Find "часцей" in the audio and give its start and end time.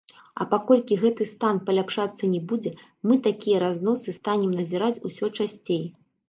5.37-5.85